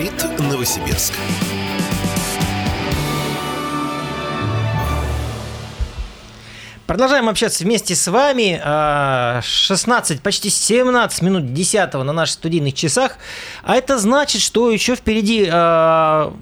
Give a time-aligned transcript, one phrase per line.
[0.00, 1.12] Говорит Новосибирск.
[6.86, 8.62] Продолжаем общаться вместе с вами.
[9.42, 13.18] 16, а, почти 17 минут 10 на наших студийных часах.
[13.62, 16.32] А это значит, что еще впереди а,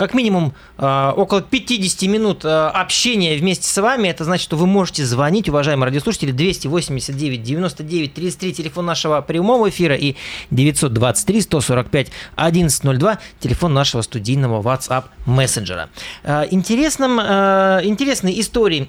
[0.00, 4.08] как минимум э, около 50 минут э, общения вместе с вами.
[4.08, 9.94] Это значит, что вы можете звонить, уважаемые радиослушатели, 289 99 33, телефон нашего прямого эфира
[9.94, 10.16] и
[10.52, 15.90] 923 145 1102, телефон нашего студийного WhatsApp мессенджера.
[16.22, 18.88] Э, интересным, интересные истории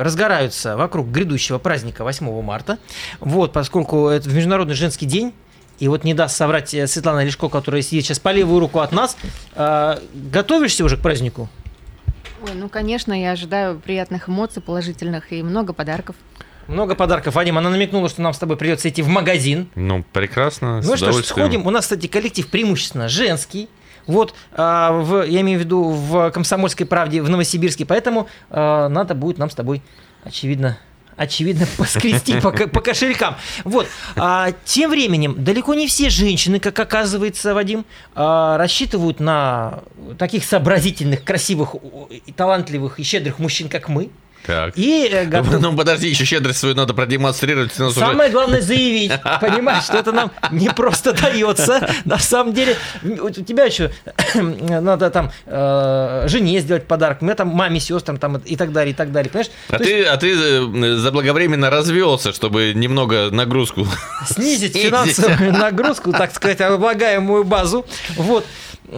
[0.00, 2.78] разгораются вокруг грядущего праздника 8 марта.
[3.20, 5.34] Вот, поскольку это Международный женский день,
[5.78, 8.92] и вот не даст соврать э, Светлана Лешко, которая сидит сейчас по левую руку от
[8.92, 9.16] нас.
[9.54, 11.48] А, готовишься уже к празднику?
[12.42, 16.16] Ой, ну, конечно, я ожидаю приятных эмоций, положительных и много подарков.
[16.68, 17.34] Много подарков.
[17.34, 19.68] Вадим, она намекнула, что нам с тобой придется идти в магазин.
[19.74, 20.80] Ну, прекрасно.
[20.82, 21.66] Ну что ж, сходим.
[21.66, 23.68] У нас, кстати, коллектив преимущественно женский.
[24.06, 27.86] Вот, а, в, я имею в виду в «Комсомольской правде» в Новосибирске.
[27.86, 29.82] Поэтому а, надо будет нам с тобой,
[30.24, 30.78] очевидно,
[31.16, 33.36] очевидно, поскрести по, по кошелькам.
[33.64, 33.86] Вот.
[34.16, 37.84] А, тем временем, далеко не все женщины, как оказывается, Вадим,
[38.14, 39.80] а, рассчитывают на
[40.18, 41.74] таких сообразительных, красивых,
[42.36, 44.10] талантливых и щедрых мужчин, как мы.
[44.46, 44.76] Так.
[44.76, 45.52] И, э, готов...
[45.52, 47.72] ну, ну, подожди, еще щедрость свою надо продемонстрировать.
[47.72, 48.28] Самое уже...
[48.30, 51.88] главное заявить, понимаешь, что это нам не просто дается.
[52.04, 53.90] На самом деле, у тебя еще
[54.34, 58.96] надо там э, жене сделать подарок, мне там маме, сестрам там и так далее, и
[58.96, 59.50] так далее, понимаешь?
[59.70, 60.08] А, ты, есть...
[60.08, 63.86] а ты э, заблаговременно развелся, чтобы немного нагрузку
[64.26, 67.86] снизить финансовую нагрузку, так сказать, облагаемую базу.
[68.16, 68.44] Вот.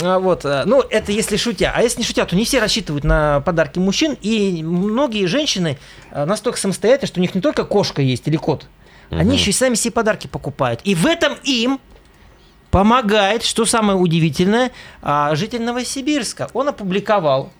[0.03, 0.45] А, вот.
[0.45, 1.73] Э, ну, это если шутя.
[1.75, 4.17] А если не шутя, то не все рассчитывают на подарки мужчин.
[4.21, 5.79] И многие женщины
[6.11, 8.67] э, настолько самостоятельны, что у них не только кошка есть или кот.
[9.11, 9.21] Угу.
[9.21, 10.81] Они еще и сами себе подарки покупают.
[10.85, 11.81] И в этом им
[12.71, 16.51] помогает, что самое удивительное, а, житель Новосибирска.
[16.53, 17.53] Он опубликовал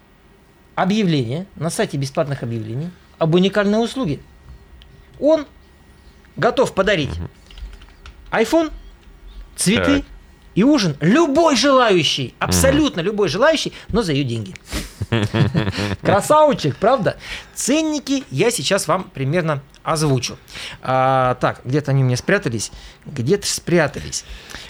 [0.75, 4.21] объявление на сайте бесплатных объявлений об уникальной услуге.
[5.19, 5.47] Он
[6.37, 7.15] готов подарить
[8.31, 8.71] iPhone,
[9.55, 10.16] цветы, так
[10.57, 14.55] и ужин любой желающий, абсолютно любой желающий, но за ее деньги.
[16.03, 17.17] Красавчик, правда?
[17.55, 20.37] Ценники я сейчас вам примерно озвучу.
[20.83, 22.73] А, так, где-то они у меня спрятались,
[23.05, 24.25] где-то спрятались.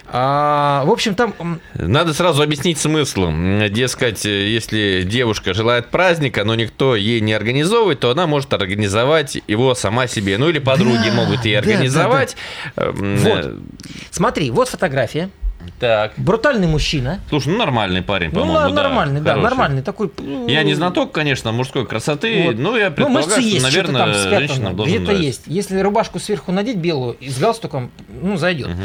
[0.07, 1.33] А, в общем, там...
[1.73, 3.31] Надо сразу объяснить смысл.
[3.69, 9.73] Дескать, если девушка желает праздника, но никто ей не организовывает, то она может организовать его
[9.73, 10.37] сама себе.
[10.37, 12.35] Ну или подруги да, могут ей организовать.
[12.75, 12.91] Да, да, да.
[12.91, 13.55] Вот.
[14.11, 15.29] Смотри, вот фотография.
[15.79, 16.13] Так.
[16.17, 17.19] Брутальный мужчина.
[17.29, 20.11] Слушай, ну нормальный парень, ну, по-моему, ну, нормальный, да, да нормальный такой.
[20.47, 22.57] Я не знаток, конечно, мужской красоты, вот.
[22.57, 25.27] но я предполагаю, ну, мышцы есть, что, наверное, там спрятано, женщинам должен Где-то нравиться.
[25.27, 25.41] есть.
[25.45, 28.67] Если рубашку сверху надеть белую и с галстуком, ну, зайдет.
[28.67, 28.75] Угу.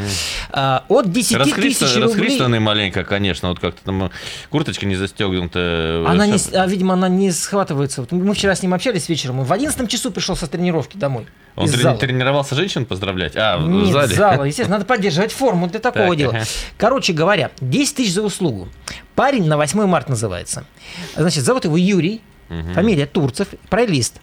[0.51, 2.13] А, от 10 Расхриста, тысяч рублей...
[2.13, 4.11] Расхристанный маленько, конечно, вот как-то там
[4.49, 6.05] курточка не застегнута.
[6.07, 8.01] Она не, а, видимо, она не схватывается.
[8.01, 11.25] Вот мы вчера с ним общались вечером, и в 11 часу пришел со тренировки домой.
[11.55, 13.33] Он трени- тренировался женщин поздравлять?
[13.35, 14.15] А, в Нет, зале?
[14.15, 16.33] зала, естественно, надо поддерживать форму для такого так, дела.
[16.33, 16.45] Ага.
[16.77, 18.69] Короче говоря, 10 тысяч за услугу.
[19.15, 20.65] Парень на 8 марта называется.
[21.15, 22.73] Значит, зовут его Юрий, угу.
[22.73, 24.19] фамилия Турцев, прайс-лист.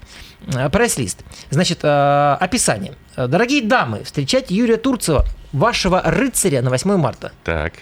[0.54, 1.20] Э, прайс-лист.
[1.50, 2.94] Значит, э, описание.
[3.16, 7.32] Дорогие дамы, встречайте Юрия Турцева, вашего рыцаря на 8 марта.
[7.44, 7.74] Так.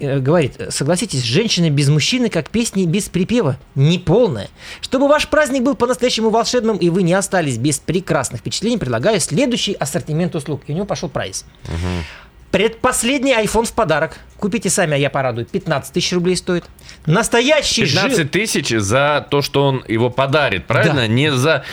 [0.00, 4.48] Э, говорит, согласитесь, женщина без мужчины, как песни без припева, неполная.
[4.80, 9.74] Чтобы ваш праздник был по-настоящему волшебным, и вы не остались без прекрасных впечатлений, предлагаю следующий
[9.74, 10.62] ассортимент услуг.
[10.66, 11.44] И у него пошел прайс.
[11.64, 12.33] Угу.
[12.54, 14.16] Предпоследний iPhone в подарок.
[14.38, 15.44] Купите сами, а я порадую.
[15.44, 16.62] 15 тысяч рублей стоит.
[17.04, 21.00] Настоящий 15 тысяч за то, что он его подарит, правильно?
[21.00, 21.06] Да.
[21.08, 21.64] Не за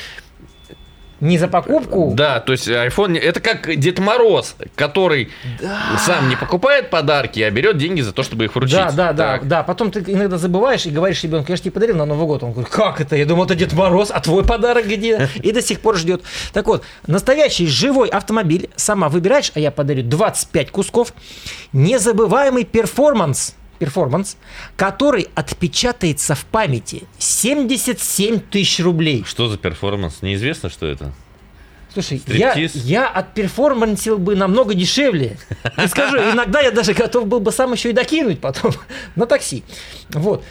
[1.22, 2.14] не за покупку.
[2.16, 5.30] Да, то есть iPhone это как Дед Мороз, который
[5.62, 5.80] да.
[6.00, 8.76] сам не покупает подарки, а берет деньги за то, чтобы их вручить.
[8.76, 9.64] Да, да, да, да.
[9.64, 12.44] Потом ты иногда забываешь и говоришь ребенку, я же тебе подарил на Новый год.
[12.44, 13.16] Он говорит, как это?
[13.16, 15.30] Я думал, это Дед Мороз, а твой подарок где?
[15.36, 16.24] И до сих пор ждет.
[16.54, 21.14] Так вот, настоящий живой автомобиль сама выбираешь, а я подарю 25 кусков.
[21.72, 24.38] Незабываемый перформанс перформанс,
[24.76, 29.24] который отпечатается в памяти 77 тысяч рублей.
[29.26, 30.22] Что за перформанс?
[30.22, 31.12] Неизвестно, что это.
[31.92, 35.38] Слушай, я, я отперформансил бы намного дешевле.
[35.84, 38.72] И скажу, иногда я даже готов был бы сам еще и докинуть потом
[39.16, 39.64] на такси.
[40.12, 40.44] Вот.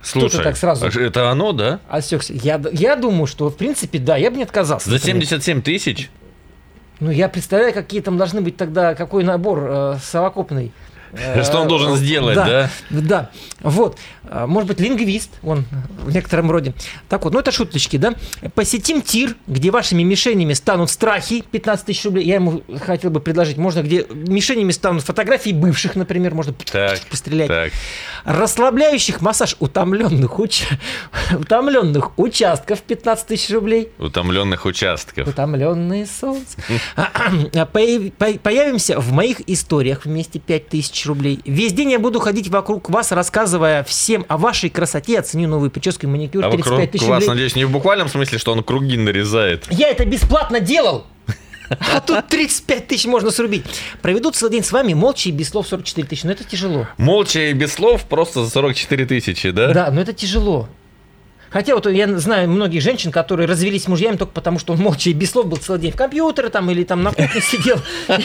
[0.00, 1.80] Слушай, так сразу это оно, да?
[1.88, 2.34] Осекся.
[2.34, 4.88] Я, я думаю, что, в принципе, да, я бы не отказался.
[4.88, 6.08] За 77 тысяч?
[7.00, 10.72] Ну, я представляю, какие там должны быть тогда, какой набор э, совокупный.
[11.42, 12.70] Что он должен Э, сделать, да?
[12.90, 13.30] Да,
[13.60, 13.98] вот.
[14.28, 15.64] А, Может быть, лингвист, он
[16.02, 16.74] в некотором роде.
[17.08, 18.14] Так вот, ну это шуточки, да?
[18.54, 22.26] Посетим тир, где вашими мишенями станут страхи, 15 тысяч рублей.
[22.26, 27.48] Я ему хотел бы предложить, можно, где мишенями станут фотографии бывших, например, можно Так, пострелять.
[27.48, 27.72] так.
[28.24, 30.64] Расслабляющих массаж утомленных, уч...
[31.38, 33.90] утомленных участков 15 тысяч рублей.
[33.98, 35.28] Утомленных участков.
[35.28, 36.58] Утомленные солнце.
[37.72, 40.38] Появ- по- Появимся в моих историях вместе
[40.96, 41.40] 5000 рублей.
[41.44, 45.18] Весь день я буду ходить вокруг вас, рассказывая всем о вашей красоте.
[45.18, 46.44] Оценю новую прическу и маникюр.
[46.44, 49.66] А 35 вокруг тысяч вас, надеюсь, не в буквальном смысле, что он круги нарезает.
[49.70, 51.06] Я это бесплатно делал!
[51.68, 53.64] А тут 35 тысяч можно срубить.
[54.00, 56.24] Проведу целый день с вами молча и без слов 44 тысячи.
[56.24, 56.86] Но это тяжело.
[56.96, 59.72] Молча и без слов просто за 44 тысячи, да?
[59.72, 60.68] Да, но это тяжело.
[61.50, 65.10] Хотя вот я знаю многих женщин, которые развелись с мужьями только потому, что он молча
[65.10, 67.78] и без слов был целый день в компьютере там или там на кухне сидел.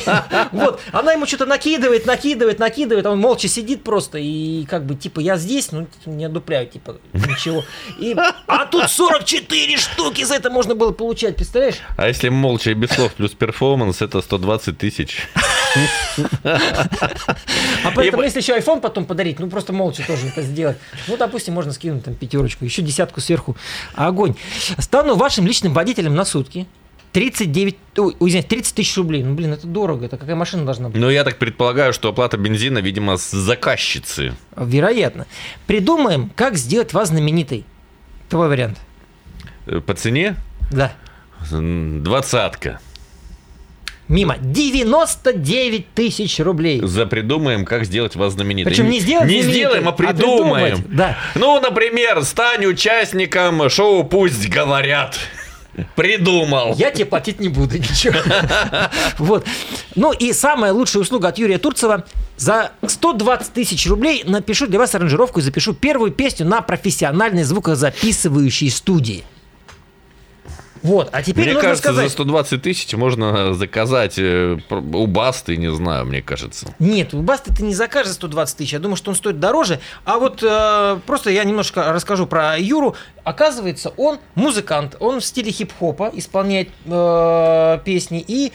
[0.52, 4.96] Вот, она ему что-то накидывает, накидывает, накидывает, а он молча сидит просто и как бы
[4.96, 7.64] типа я здесь, ну не одупляю, типа ничего.
[8.00, 8.16] И,
[8.48, 11.78] а тут 44 штуки за это можно было получать, представляешь?
[11.98, 15.28] А если молча и без слов плюс перформанс, это 120 тысяч.
[16.44, 20.78] А поэтому, если еще iPhone потом подарить, ну просто молча тоже это сделать.
[21.08, 23.56] Ну, допустим, можно скинуть там пятерочку, еще десятку сверху.
[23.94, 24.36] Огонь.
[24.78, 26.68] Стану вашим личным водителем на сутки.
[27.14, 29.22] 39, ой, извиняюсь, 30 тысяч рублей.
[29.24, 30.06] Ну, блин, это дорого.
[30.06, 31.00] Это какая машина должна быть?
[31.00, 34.34] Но я так предполагаю, что оплата бензина, видимо, с заказчицы.
[34.56, 35.28] Вероятно.
[35.68, 37.66] Придумаем, как сделать вас знаменитой.
[38.30, 38.78] Твой вариант.
[39.66, 40.36] Э, По цене
[40.72, 40.94] Да.
[41.52, 42.80] двадцатка.
[44.12, 44.36] Мимо.
[44.42, 46.82] 99 тысяч рублей.
[46.84, 48.70] За придумаем, как сделать вас знаменитой.
[48.70, 50.80] Причем не сделать Не сделаем, а а придумаем.
[50.80, 51.18] придумать, да.
[51.36, 55.18] Ну, например, стань участником шоу «Пусть говорят».
[55.96, 56.76] Придумал.
[56.78, 58.20] Я тебе платить не буду, ничего.
[59.18, 59.48] Вот.
[59.96, 62.04] Ну и самая лучшая услуга от Юрия Турцева.
[62.36, 68.70] За 120 тысяч рублей напишу для вас аранжировку и запишу первую песню на профессиональной звукозаписывающей
[68.72, 69.24] студии.
[70.84, 72.06] Вот, а теперь Мне нужно кажется, сказать...
[72.08, 76.74] за 120 тысяч можно заказать э, у Басты, не знаю, мне кажется.
[76.80, 78.74] Нет, у Басты ты не закажешь за 120 тысяч.
[78.74, 79.80] Я думаю, что он стоит дороже.
[80.06, 82.96] А вот э, просто я немножко расскажу про Юру.
[83.24, 84.96] Оказывается, он музыкант.
[85.00, 88.24] Он в стиле хип-хопа исполняет э, песни.
[88.28, 88.52] И,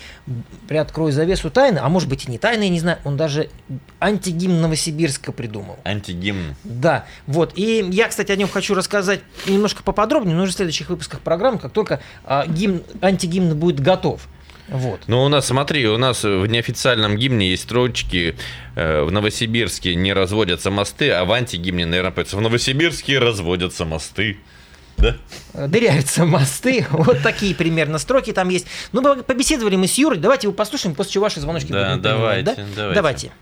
[0.68, 3.48] приоткрою завесу тайны, а может быть и не тайны, я не знаю, он даже
[4.00, 5.78] антигимн Новосибирска придумал.
[5.84, 6.56] Антигимн.
[6.64, 7.52] Да, вот.
[7.56, 11.58] И я, кстати, о нем хочу рассказать немножко поподробнее, но уже в следующих выпусках программы,
[11.58, 12.00] как только
[12.48, 14.22] гимн, антигимн будет готов.
[14.68, 15.02] Вот.
[15.06, 18.34] Ну, у нас, смотри, у нас в неофициальном гимне есть строчки
[18.74, 24.38] э, в Новосибирске не разводятся мосты, а в антигимне, наверное, поется в Новосибирске разводятся мосты.
[24.98, 25.16] Да?
[25.54, 26.84] Э, Дырявятся мосты.
[26.90, 28.66] Вот такие примерно строки там есть.
[28.90, 30.18] Ну, по- побеседовали мы с Юрой.
[30.18, 32.54] Давайте его послушаем, после чего ваши звоночки Да, принимать, давайте, да?
[32.74, 32.94] давайте.
[32.94, 33.32] Давайте.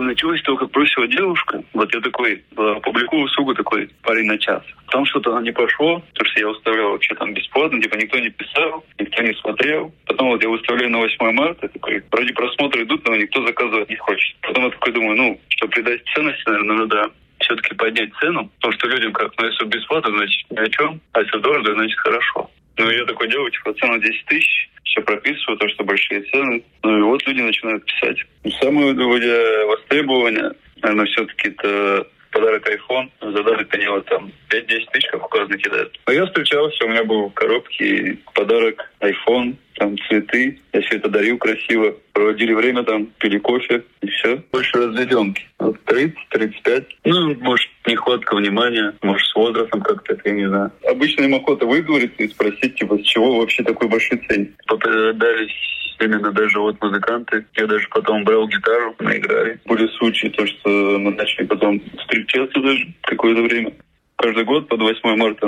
[0.00, 1.62] Началось то, как бросила девушка.
[1.74, 4.62] Вот я такой, э, публикую услугу такой парень на час.
[4.90, 8.84] Там что-то не пошло, потому что я выставлял вообще там бесплатно, типа никто не писал,
[8.98, 9.92] никто не смотрел.
[10.06, 13.96] Потом вот я выставляю на 8 марта, такой, вроде просмотры идут, но никто заказывать не
[13.96, 14.36] хочет.
[14.40, 17.10] Потом я такой думаю, ну, чтобы придать ценности, наверное, надо
[17.40, 21.20] все-таки поднять цену, потому что людям как, ну, если бесплатно, значит ни о чем, а
[21.20, 22.50] если дорого, значит хорошо.
[22.84, 26.62] Ну, я такой делаю, типа, цену 10 тысяч, все прописываю, то, что большие цены.
[26.82, 28.18] Ну, и вот люди начинают писать.
[28.60, 33.10] Самое вроде востребование, наверное, все-таки это подарок iPhone.
[33.20, 35.98] За дарок они вот там 5-10 тысяч, как указано, кидают.
[36.04, 40.60] А я встречался, у меня был в коробке подарок iPhone, там цветы.
[40.72, 41.94] Я все это дарил красиво.
[42.12, 44.42] Проводили время там, пили кофе и все.
[44.52, 45.48] Больше разведенки.
[45.58, 46.86] Вот 30-35.
[47.04, 50.70] Ну, может, нехватка внимания, может, с возрастом как-то, я не знаю.
[50.86, 54.52] Обычно им охота выговориться и спросить, типа, с чего вообще такой большой ценник.
[54.66, 57.44] Попадались именно даже вот музыканты.
[57.54, 59.60] Я даже потом брал гитару, мы играли.
[59.66, 63.72] Были случаи, то, что мы начали потом встречаться даже какое-то время.
[64.16, 65.46] Каждый год под 8 марта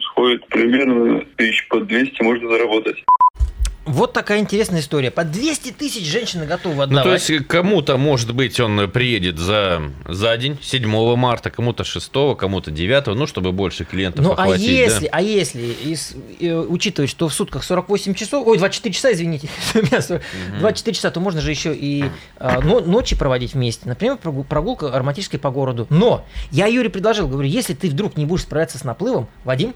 [0.00, 3.02] сходит примерно тысяч по 200 можно заработать.
[3.84, 5.10] Вот такая интересная история.
[5.10, 7.04] По 200 тысяч женщины готовы Ну, отдавать.
[7.26, 12.70] то есть кому-то, может быть, он приедет за, за день, 7 марта, кому-то 6, кому-то
[12.70, 15.10] 9, ну, чтобы больше клиентов Ну, а охватить, если, да?
[15.14, 19.48] а если, из- э, учитывать, что в сутках 48 часов, ой, 24 часа, извините,
[20.60, 22.04] 24 часа, то можно же еще и
[22.36, 23.88] а, но- ночи проводить вместе.
[23.88, 25.88] Например, прогу- прогулка романтической по городу.
[25.90, 29.74] Но я Юре предложил, говорю, если ты вдруг не будешь справляться с наплывом, Вадим,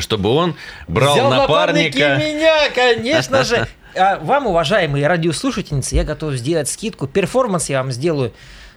[0.00, 0.54] Чтобы он
[0.86, 1.98] брал взял напарника.
[1.98, 3.66] напарники меня, конечно же.
[3.96, 7.06] А вам, уважаемые радиослушательницы, я готов сделать скидку.
[7.06, 8.32] Перформанс я вам сделаю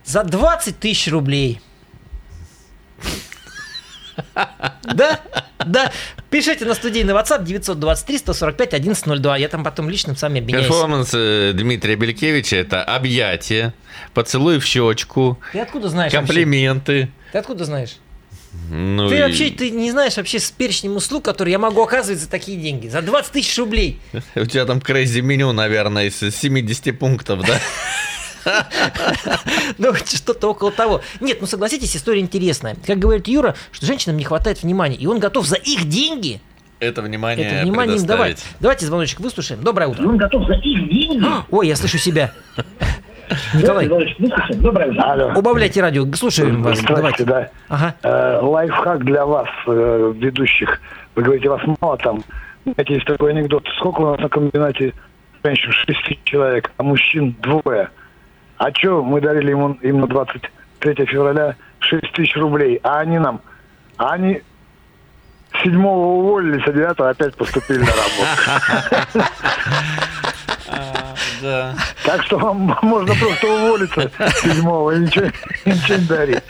[0.05, 1.61] за 20 тысяч рублей.
[4.83, 5.19] Да?
[5.65, 5.91] Да.
[6.29, 9.37] Пишите на студийный WhatsApp 923 145 1102.
[9.37, 10.65] Я там потом лично с вами обменяюсь.
[10.65, 13.73] Перформанс э, Дмитрия Белькевича– это объятие,
[14.13, 16.25] поцелуй в щечку, Ты откуда знаешь вообще?
[16.27, 17.09] комплименты.
[17.31, 17.97] Ты откуда знаешь?
[18.69, 22.19] Ну Ты и- вообще ты не знаешь вообще с перечнем услуг, которые я могу оказывать
[22.19, 22.87] за такие деньги.
[22.89, 23.99] За 20 тысяч рублей.
[24.35, 27.59] У тебя там крейзи меню, наверное, из 70 пунктов, да?
[29.77, 31.01] Ну, что-то около того.
[31.19, 32.75] Нет, ну согласитесь, история интересная.
[32.87, 36.41] Как говорит Юра, что женщинам не хватает внимания, и он готов за их деньги
[36.79, 38.29] Это внимание это внимание им давать.
[38.37, 38.55] предоставить.
[38.59, 39.63] Давайте звоночек выслушаем.
[39.63, 40.07] Доброе утро.
[40.07, 41.23] Он готов за их деньги.
[41.51, 42.33] Ой, я слышу себя.
[43.53, 43.87] Николай,
[44.97, 45.33] Алло.
[45.35, 46.05] убавляйте радио.
[46.13, 46.81] Слушаем вас.
[46.81, 47.23] Давайте.
[47.23, 47.49] да.
[47.69, 47.95] Ага.
[48.03, 50.81] Э, лайфхак для вас, э, ведущих.
[51.15, 52.23] Вы говорите, вас мало там.
[52.63, 53.67] Знаете, есть такой анекдот.
[53.77, 54.93] Сколько у нас на комбинате
[55.43, 55.71] женщин?
[55.71, 57.89] 6 тысяч человек, а мужчин двое.
[58.57, 63.41] А что мы дарили ему, им на 23 февраля 6 тысяч рублей, а они нам,
[63.97, 64.41] а они
[65.63, 69.27] 7 уволились, а 9 опять поступили на работу.
[71.41, 71.75] Да.
[72.05, 75.25] Так что вам можно просто уволиться 7 и ничего,
[75.65, 76.43] ничего не дарить.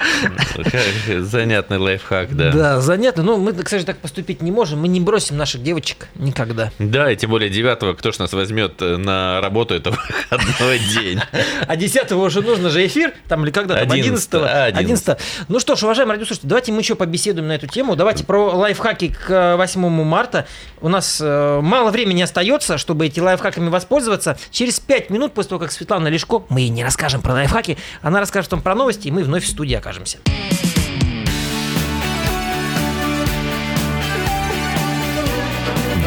[1.19, 2.51] Занятный лайфхак, да.
[2.51, 3.23] Да, занятно.
[3.23, 4.79] Но мы, к сожалению, так поступить не можем.
[4.79, 6.71] Мы не бросим наших девочек никогда.
[6.79, 11.19] Да, и тем более девятого, кто ж нас возьмет э, на работу, это выходной день.
[11.67, 15.17] А 10 уже нужно же эфир, там или когда там, 11 11-го, 11
[15.47, 17.95] Ну что ж, уважаемые радиослушатели, давайте мы еще побеседуем на эту тему.
[17.95, 20.45] Давайте про лайфхаки к э, 8 марта.
[20.81, 24.37] У нас э, мало времени остается, чтобы эти лайфхаками воспользоваться.
[24.51, 28.19] Через 5 минут после того, как Светлана Лешко, мы ей не расскажем про лайфхаки, она
[28.19, 30.19] расскажет вам про новости, и мы вновь в студии окажемся.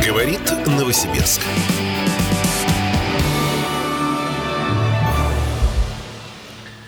[0.07, 1.41] Говорит Новосибирск.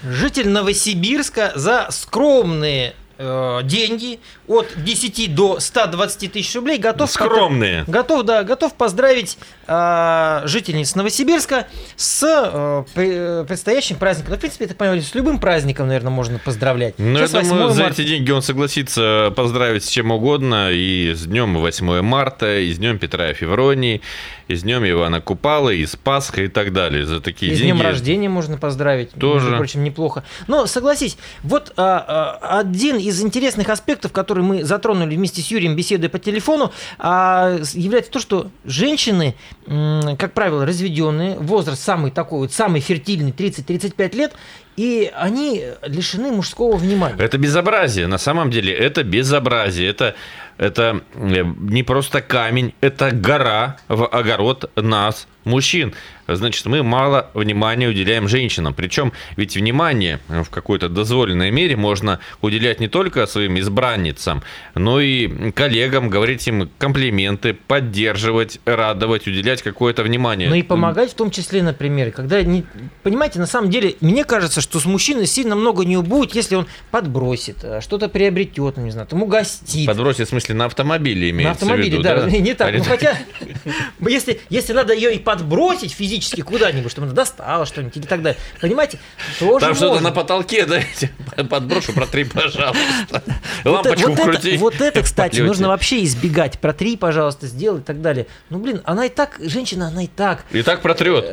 [0.02, 7.84] Житель Новосибирска за скромные э, деньги от 10 до 120 тысяч рублей готов Скромные.
[7.86, 14.32] Готов, да, готов поздравить э, жительниц Новосибирска с э, пре- предстоящим праздником.
[14.32, 16.94] Ну, в принципе, я так понимаю, с любым праздником, наверное, можно поздравлять.
[16.98, 18.02] Ну, я думаю, 8 за марта.
[18.02, 20.70] эти деньги он согласится поздравить с чем угодно.
[20.72, 24.00] И с днем 8 марта, и с днем Петра Февронии,
[24.48, 27.04] и с днем Ивана Купала, и с Пасхой и так далее.
[27.06, 27.72] За такие И с деньги.
[27.72, 29.10] днем рождения можно поздравить.
[29.12, 29.46] Тоже.
[29.46, 30.24] Между прочим, неплохо.
[30.46, 35.76] Но согласись, вот а, а, один из интересных аспектов, который мы затронули вместе с Юрием,
[35.76, 39.34] беседуя по телефону, а, является то, что женщины,
[39.66, 44.34] как правило, разведенные, возраст самый такой вот, самый фертильный, 30-35 лет,
[44.76, 47.16] и они лишены мужского внимания.
[47.18, 48.06] Это безобразие.
[48.06, 49.88] На самом деле это безобразие.
[49.88, 50.14] Это,
[50.58, 55.94] это э, не просто камень, это гора в огород нас, мужчин.
[56.28, 58.74] Значит, мы мало внимания уделяем женщинам.
[58.74, 64.42] Причем ведь внимание в какой-то дозволенной мере можно уделять не только своим избранницам,
[64.74, 70.48] но и коллегам, говорить им комплименты, поддерживать, радовать, уделять какое-то внимание.
[70.48, 72.64] Ну и помогать в том числе, например, когда не...
[73.02, 76.66] Понимаете, на самом деле, мне кажется, что с мужчиной сильно много не убудет, если он
[76.90, 79.86] подбросит, а, что-то приобретет, ну, не знаю, там угостит.
[79.86, 82.74] Подбросить, в смысле, на автомобиле имеется На автомобиле, в виду, да, не так.
[82.76, 83.16] Ну, хотя,
[84.00, 88.38] если, если надо ее и подбросить физически куда-нибудь, чтобы она достала что-нибудь или так далее,
[88.60, 88.98] понимаете,
[89.38, 91.10] тоже Там что-то на потолке, дайте
[91.50, 93.22] подброшу, протри, пожалуйста.
[93.64, 94.50] Лампочку вот вкрути.
[94.52, 96.58] это, вот это, кстати, нужно вообще избегать.
[96.58, 98.26] Протри, пожалуйста, сделай и так далее.
[98.50, 100.44] Ну, блин, она и так, женщина, она и так.
[100.52, 101.24] И так протрет.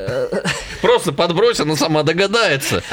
[0.81, 2.83] Просто подбрось, она сама догадается.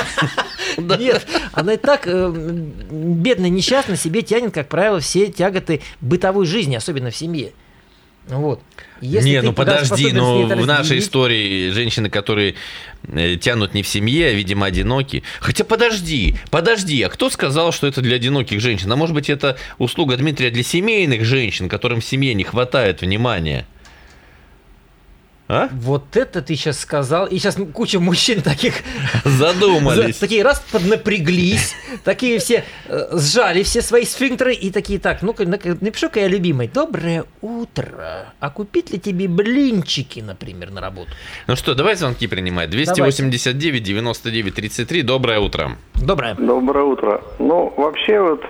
[0.77, 0.97] Да.
[1.01, 6.77] Нет, она и так э, бедная, несчастная себе тянет, как правило, все тяготы бытовой жизни,
[6.77, 7.53] особенно в семье.
[8.29, 8.61] Вот.
[9.01, 12.55] Если не, ну подожди, с ну в нашей истории женщины, которые
[13.09, 15.23] э, тянут не в семье, а, видимо, одиноки.
[15.41, 18.93] Хотя подожди, подожди, а кто сказал, что это для одиноких женщин?
[18.93, 23.67] А может быть, это услуга Дмитрия для семейных женщин, которым в семье не хватает внимания?
[25.53, 25.69] А?
[25.73, 27.27] Вот это ты сейчас сказал.
[27.27, 28.75] И сейчас куча мужчин таких
[29.25, 30.15] Задумались.
[30.15, 35.45] За- такие раз поднапряглись, такие все э, сжали все свои сфинктеры и такие, так, ну-ка,
[35.47, 41.11] на- напишу-ка я любимой, доброе утро, а купить ли тебе блинчики, например, на работу?
[41.49, 42.71] Ну что, давай звонки принимать.
[42.71, 45.03] 289 99 33.
[45.03, 45.73] Доброе утро.
[45.97, 46.35] Доброе.
[46.35, 47.23] Доброе утро.
[47.41, 48.45] Ну, вообще вот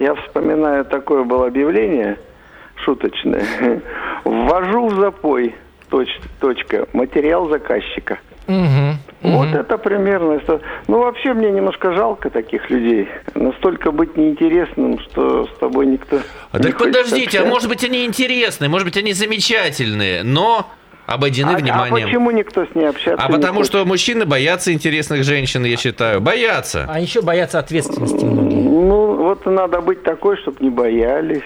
[0.00, 2.18] я вспоминаю, такое было объявление
[2.84, 3.46] шуточное.
[4.24, 5.54] Ввожу в запой,
[5.90, 8.18] точ- точка, материал заказчика.
[8.46, 9.56] Мгм, Вот мгм.
[9.58, 10.40] это примерно.
[10.40, 13.08] что- Ну, вообще мне немножко жалко таких людей.
[13.34, 16.18] Настолько быть неинтересным, что с тобой никто
[16.50, 17.46] А не так подождите, а общаться.
[17.46, 20.66] может быть они интересные, может быть они замечательные, но
[21.06, 22.08] обойдены А- а вниманием.
[22.08, 23.66] почему никто с ней общаться А потому хочет?
[23.72, 26.20] что мужчины боятся интересных женщин, я считаю.
[26.20, 26.86] Боятся.
[26.88, 28.62] А еще боятся ответственности многие.
[28.62, 31.42] Ну, вот надо быть такой, чтобы не боялись.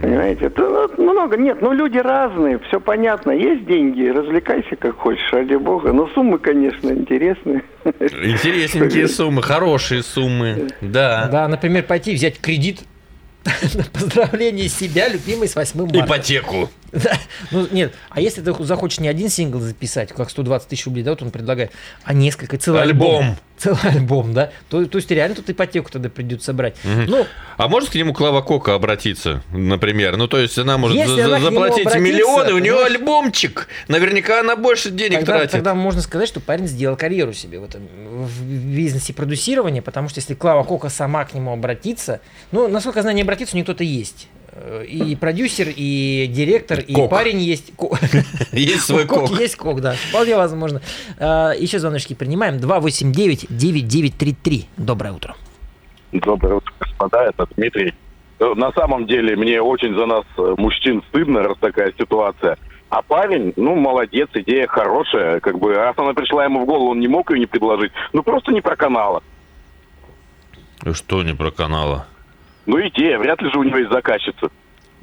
[0.00, 1.36] Понимаете, это ну, много.
[1.36, 3.30] Нет, ну люди разные, все понятно.
[3.30, 5.92] Есть деньги, развлекайся как хочешь, ради бога.
[5.92, 7.62] Но суммы, конечно, интересные.
[7.84, 10.68] Интересненькие суммы, хорошие суммы.
[10.80, 11.28] Да.
[11.30, 12.80] Да, например, пойти взять кредит
[13.74, 16.00] на поздравление себя, любимой, с 8 марта.
[16.00, 16.70] Ипотеку.
[16.94, 17.12] Да.
[17.50, 21.10] Ну, нет, а если ты захочешь не один сингл записать, как 120 тысяч рублей, да,
[21.10, 21.72] вот он предлагает,
[22.04, 23.16] а несколько, целый альбом.
[23.24, 23.36] Альбом.
[23.56, 24.50] Целый альбом, да.
[24.68, 26.76] То, то есть реально тут ипотеку тогда придется брать.
[26.84, 30.16] Ну, А может к нему Клава Кока обратиться, например?
[30.16, 33.68] Ну, то есть она может за- она заплатить обратится, миллионы, у нее альбомчик.
[33.88, 35.52] Наверняка она больше денег тогда, тратит.
[35.52, 37.82] тогда можно сказать, что парень сделал карьеру себе в этом
[38.24, 42.20] в бизнесе продюсирования, потому что если Клава Кока сама к нему обратится,
[42.50, 44.28] ну, насколько я знаю, не обратиться, у нее кто-то есть.
[44.88, 47.10] И продюсер, и директор, и Кок.
[47.10, 47.72] парень есть.
[47.76, 47.90] Ко-
[48.52, 49.40] Есть свой Кок кок.
[49.40, 49.94] есть кок, да.
[50.10, 50.80] Вполне возможно.
[51.18, 52.56] А, Еще звоночки принимаем.
[52.58, 54.66] 289-9933.
[54.76, 55.34] Доброе утро.
[56.12, 57.94] Доброе утро, господа, это Дмитрий.
[58.38, 62.56] Э, На самом деле, мне очень за нас, э, мужчин, стыдно, раз такая ситуация.
[62.90, 65.40] А парень, ну, молодец, идея хорошая.
[65.40, 67.90] Как бы, раз она пришла ему в голову, он не мог ее не предложить.
[68.12, 69.20] Ну, просто не проканала.
[70.92, 72.06] Что не про канала?
[72.66, 74.50] Ну, идея, вряд ли же у него есть заказчица.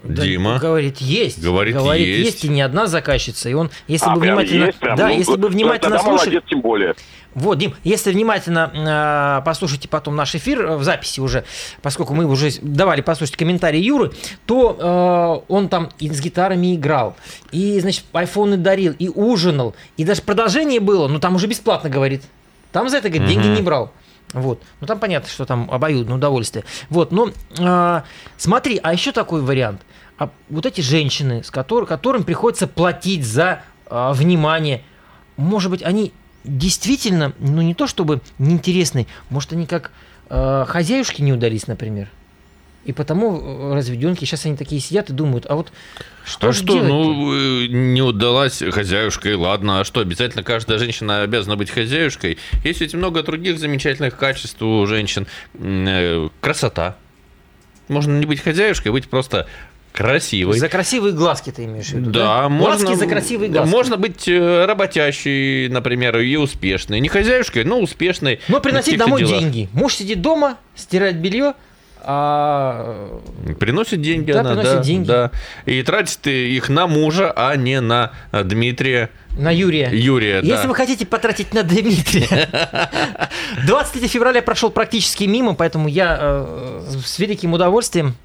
[0.04, 0.58] Да, Дима?
[0.58, 1.44] Говорит, есть.
[1.44, 2.44] Говорит, есть.
[2.44, 3.50] и не одна заказчица.
[3.50, 4.66] И он, если а, бы внимательно...
[4.66, 6.30] есть, прям, да, ну, если бы внимательно тогда слушали...
[6.30, 6.96] молодец, тем более.
[7.34, 11.46] Вот, Дим, если внимательно э, послушайте потом наш эфир э, в записи уже,
[11.82, 14.12] поскольку мы уже давали послушать комментарии Юры,
[14.46, 17.16] то э, он там и с гитарами играл,
[17.52, 22.24] и, значит, айфоны дарил, и ужинал, и даже продолжение было, но там уже бесплатно говорит.
[22.74, 23.94] Там за это, говорит, деньги не брал.
[24.34, 24.62] Вот.
[24.80, 26.64] Ну там понятно, что там обоюдное удовольствие.
[26.90, 28.02] Вот, но э,
[28.38, 29.82] смотри, а еще такой вариант.
[30.18, 34.84] А вот эти женщины, с котор- которым приходится платить за э, внимание,
[35.38, 39.92] может быть, они действительно, ну не то чтобы неинтересные, может, они как
[40.30, 42.10] э, хозяюшки не удались, например.
[42.84, 45.72] И потому э, разведенки, сейчас они такие сидят и думают, а вот
[46.26, 51.58] что а что, ну, э, не удалась хозяюшкой, ладно, а что, обязательно каждая женщина обязана
[51.58, 52.40] быть хозяюшкой?
[52.64, 55.28] Есть ведь много других замечательных качеств у женщин.
[55.54, 56.96] Э, Красота.
[57.88, 59.48] Можно не быть хозяюшкой, быть просто
[59.94, 60.58] красивой.
[60.58, 62.50] За красивые глазки ты имеешь в виду, Да, да?
[62.50, 63.70] можно, Глазки за красивые глазки.
[63.72, 67.00] можно быть работящей, например, и успешной.
[67.00, 68.40] Не хозяюшкой, но успешной.
[68.48, 69.40] Но приносить домой делах.
[69.40, 69.70] деньги.
[69.74, 71.54] Муж сидит дома, стирает белье,
[72.04, 73.20] а
[73.60, 75.08] Приносит деньги Да, она, приносит да, деньги.
[75.08, 75.32] да.
[75.66, 79.90] И тратит их на мужа, а не на э, Дмитрия на Юрия.
[79.94, 80.42] Юрия.
[80.42, 80.48] да.
[80.48, 82.50] Если вы хотите потратить на Дмитрия.
[83.66, 88.16] 23 февраля прошел практически мимо, поэтому я э, с великим удовольствием.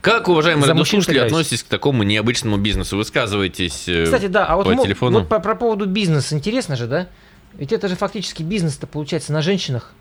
[0.00, 2.96] Как, уважаемые радиослушатели, относитесь к такому необычному бизнесу?
[2.96, 5.20] Высказывайтесь э, Кстати, да, а вот, по телефону.
[5.20, 7.06] вот по, про поводу бизнеса интересно же, да?
[7.54, 9.92] Ведь это же фактически бизнес-то получается на женщинах.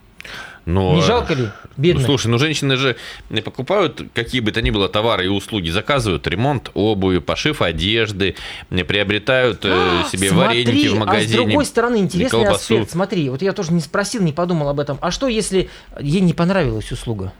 [0.65, 1.43] Но, Не э, жалко ли?
[1.43, 2.05] ну, Бедных.
[2.05, 2.95] слушай, ну женщины же
[3.29, 8.35] не покупают какие бы то ни было товары и услуги, заказывают ремонт обуви, пошив одежды,
[8.69, 11.39] не приобретают э, себе Смотри, вареники в магазине.
[11.39, 12.55] А с другой стороны, интересный колбасу.
[12.75, 12.91] аспект.
[12.91, 14.99] Смотри, вот я тоже не спросил, не подумал об этом.
[15.01, 17.33] А что, если ей не понравилась услуга?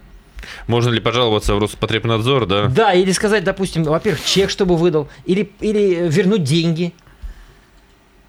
[0.68, 2.65] Можно ли пожаловаться в Роспотребнадзор, да?
[2.65, 6.94] Да, или сказать, допустим, во-первых, чек, чтобы выдал, или, или вернуть деньги.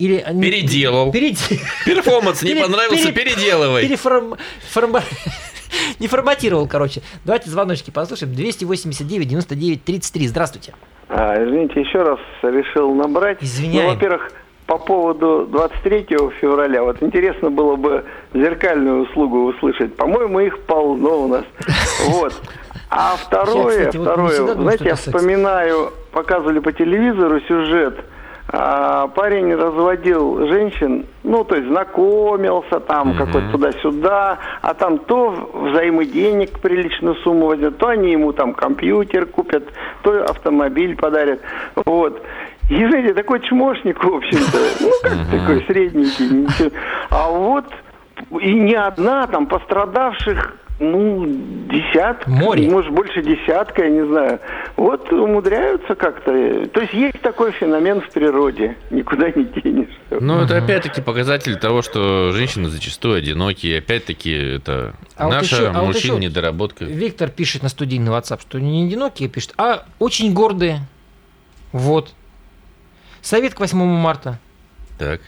[0.01, 1.13] Или Переделал.
[1.13, 3.85] Переде- Перформанс не понравился, пере- переделывай.
[3.87, 4.37] переформ-
[4.73, 5.03] форма-
[6.01, 7.03] Не форматировал, короче.
[7.25, 8.35] Давайте звоночки послушаем.
[8.35, 10.27] 289 99 33.
[10.27, 10.75] Здравствуйте.
[11.09, 13.39] А, извините, еще раз решил набрать.
[13.43, 13.89] Извиняем.
[13.89, 14.33] Ну, во-первых,
[14.67, 19.95] по поводу 23 февраля, вот интересно было бы зеркальную услугу услышать.
[19.97, 21.45] По-моему, их полно у нас.
[22.09, 22.33] Вот.
[22.89, 27.99] А второе, кстати, вот второе, знаете, я вспоминаю, показывали по телевизору сюжет.
[28.53, 33.19] А, парень разводил женщин, ну, то есть знакомился там, Мгм.
[33.19, 39.27] какой-то туда-сюда, а там то взаймы денег приличную сумму возьмет, то они ему там компьютер
[39.27, 39.65] купят,
[40.03, 41.41] то автомобиль подарят.
[41.85, 42.21] Вот.
[42.69, 46.29] И, знаете, такой чмошник, в общем-то, ну, как такой средненький.
[46.29, 46.71] ничего.
[47.11, 47.67] А вот
[48.41, 51.27] и не одна, там пострадавших, ну,
[51.71, 52.69] десятка, Море.
[52.71, 54.40] может, больше десятка, я не знаю.
[54.77, 56.66] Вот умудряются как-то.
[56.69, 59.95] То есть есть такой феномен в природе, никуда не денешься.
[60.11, 63.79] Ну, это опять-таки показатель того, что женщины зачастую одинокие.
[63.79, 66.85] Опять-таки, это А вот наша еще- а вот мужчин еще недоработка.
[66.87, 70.81] Виктор пишет на студийный WhatsApp, что не одинокие пишет, а очень гордые.
[71.73, 72.14] Вот.
[73.21, 74.38] Совет к 8 марта.
[74.99, 75.21] Так.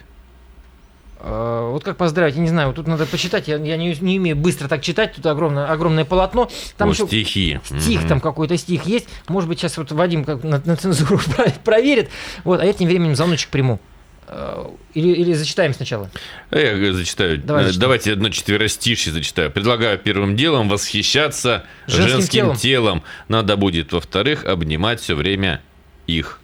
[1.24, 4.18] А, Вот как поздравить, я не знаю, вот тут надо почитать, я, я не, не
[4.18, 6.50] умею быстро так читать, тут огромное, огромное полотно.
[6.76, 7.60] Там О, еще стихи.
[7.64, 8.08] стих, Мгм.
[8.08, 9.08] там какой-то стих есть.
[9.28, 12.10] Может быть, сейчас вот Вадим как на, на цензуру про- проверит.
[12.44, 13.78] Вот, а я тем временем звоночек приму.
[14.26, 16.10] Э, Или, или зачитаем сначала?
[16.50, 17.38] А Я зачитаю.
[17.38, 17.72] Давай Э.
[17.76, 19.50] Давайте одно четверостишье зачитаю.
[19.50, 22.56] Предлагаю первым делом восхищаться Женским женским, телом.
[22.56, 23.02] телом.
[23.28, 25.60] Надо будет, во-вторых, обнимать все время
[26.06, 26.40] их.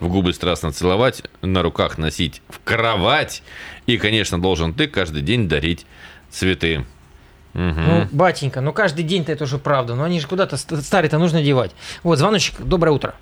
[0.00, 3.42] В губы страстно целовать, на руках носить в кровать.
[3.86, 5.86] И, конечно, должен ты каждый день дарить
[6.30, 6.84] цветы.
[7.54, 7.74] Мгм.
[7.84, 9.96] Ну, батенька, ну каждый день-то это уже правда.
[9.96, 11.74] Но они же куда-то ст- старые-то нужно девать.
[12.04, 13.14] Вот, звоночек, доброе утро.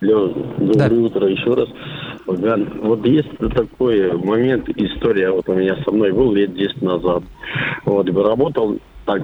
[0.00, 0.94] Алло, доброе Да.
[0.94, 1.68] утро еще раз.
[2.26, 7.24] Богдан, вот есть такой момент, история вот у меня со мной был лет 10 назад.
[7.84, 9.22] Вот, работал так,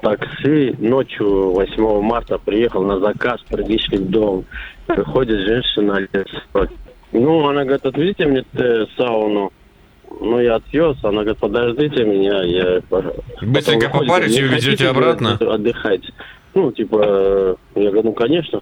[0.00, 4.44] такси ночью 8 марта, приехал на заказ, приличный дом.
[4.86, 6.70] Приходит женщина лет 40.
[7.12, 9.52] Ну, она говорит, отвезите мне э, сауну.
[10.20, 12.80] Ну, я отвез, она говорит, подождите меня, я...
[13.42, 16.02] Быстренько попарите и «Не увезете обратно?» отдыхать.
[16.54, 18.60] Ну, типа, э, я говорю, ну, конечно.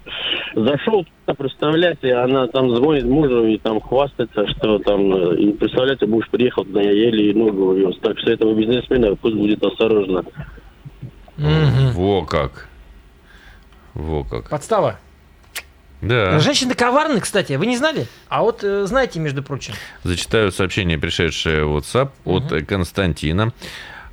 [0.55, 6.07] Зашел, туда, представляете, она там звонит мужу и там хвастается, что там, э, и представляете,
[6.07, 7.97] муж приехал, туда я еле ногу увез.
[8.03, 10.25] Так что этого бизнесмена пусть будет осторожно.
[11.37, 11.91] Мгм.
[11.93, 12.69] Во как.
[13.95, 14.49] Во как.
[14.49, 14.99] Подстава.
[16.03, 16.39] Да.
[16.41, 18.07] Женщины коварны, кстати, вы не знали?
[18.29, 19.75] А вот э, знаете, между прочим.
[20.05, 23.53] Зачитаю сообщение, пришедшее в WhatsApp от э, Константина.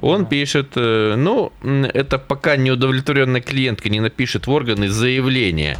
[0.01, 5.77] Он пишет, э, ну, это пока неудовлетворенная клиентка не напишет в органы заявление,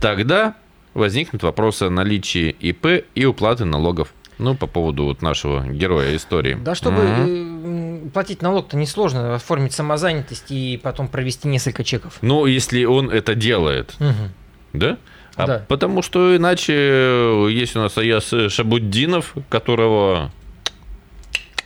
[0.00, 0.54] тогда
[0.94, 4.12] возникнут вопросы о наличии ИП и уплаты налогов.
[4.42, 6.54] Ну, по поводу вот нашего героя истории.
[6.60, 12.18] Да, чтобы м, платить налог-то несложно, оформить самозанятость и потом провести несколько чеков.
[12.22, 14.32] Ну, если он это делает, Мгм.
[14.72, 14.98] да?
[15.36, 15.64] А Да.
[15.68, 20.30] Потому что иначе э, есть у нас Аяс Шабуддинов, которого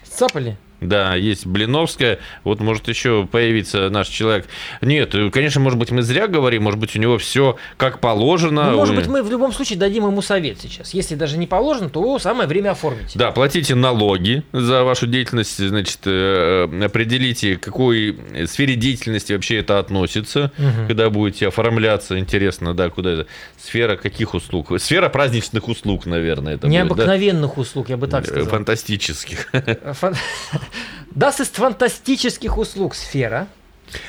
[0.04, 0.56] Сцапали?
[0.80, 2.18] Да, есть Блиновская.
[2.44, 4.46] Вот может еще появиться наш человек.
[4.82, 8.70] Нет, э, конечно, может быть, мы зря говорим, может быть, у него все как положено.
[8.72, 10.92] Ну, может быть, мы в любом случае дадим ему совет сейчас.
[10.92, 13.12] Если даже не положено, то самое время оформить.
[13.16, 19.56] Да, платите налоги за вашу деятельность, значит, э, э, определите, к какой сфере деятельности вообще
[19.58, 20.88] это относится, Мгм.
[20.88, 23.26] когда будете оформляться, интересно, да, куда это,
[23.58, 24.72] сфера каких услуг?
[24.78, 26.84] Сфера праздничных услуг, наверное, это будет, да?
[26.84, 28.46] Необыкновенных услуг, я бы так сказал.
[28.48, 29.48] Фантастических.
[29.52, 30.16] Фан-
[31.14, 33.48] Das ist фантастических услуг сфера.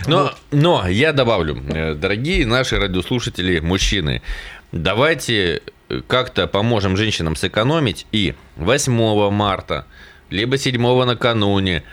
[0.08, 4.22] Но, но я добавлю, э, дорогие наши радиослушатели, мужчины,
[4.72, 9.86] давайте э, как-то поможем женщинам сэкономить и 8 марта,
[10.30, 11.84] либо 7 накануне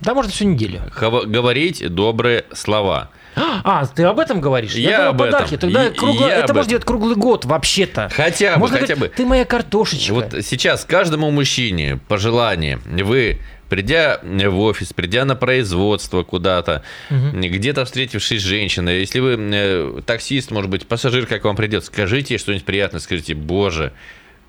[0.00, 0.82] Да, можно всю неделю.
[1.00, 3.10] говорить добрые слова.
[3.36, 4.74] А, ты об этом говоришь?
[4.74, 5.32] Я думал, об этом.
[5.32, 5.56] подарки.
[5.56, 6.68] Тогда И- кругло- я это можно этом.
[6.68, 8.08] делать круглый год вообще-то.
[8.14, 9.16] Хотя бы, Можно хотя говорить, бы.
[9.16, 10.12] Ты моя картошечка.
[10.12, 18.42] Вот сейчас каждому мужчине пожелание, вы придя в офис, придя на производство куда-то, где-то встретившись
[18.42, 22.64] с женщиной, если вы э, таксист, может быть, пассажир, как вам придет, скажите ей что-нибудь
[22.64, 23.92] приятное, скажите, боже,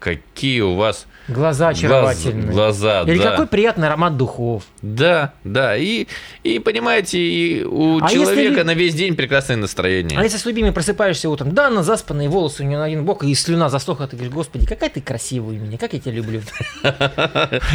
[0.05, 2.51] какие у вас Глаза очаровательные.
[2.51, 3.31] глаза, Или да.
[3.31, 4.63] какой приятный аромат духов.
[4.83, 6.05] Да, да, и,
[6.43, 10.19] и понимаете, и у А если человека ли- на весь день прекрасное настроение.
[10.19, 13.23] А если с любимой просыпаешься утром, да, она заспанные волосы у нее на один бок,
[13.23, 16.41] и слюна засохла, ты говоришь, господи, какая ты красивая у меня, как я тебя люблю.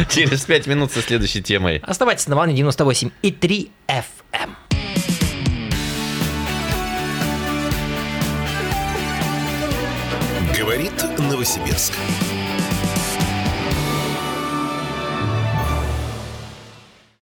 [0.09, 1.79] Через пять минут со следующей темой.
[1.85, 4.70] Оставайтесь на волне 98 и 3 FM.
[10.57, 11.93] Говорит Новосибирск.